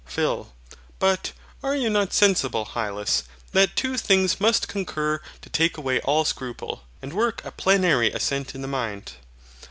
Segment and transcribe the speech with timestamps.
[0.03, 0.51] PHIL.
[0.97, 1.31] But,
[1.61, 6.81] are you not sensible, Hylas, that two things must concur to take away all scruple,
[7.03, 9.11] and work a plenary assent in the mind?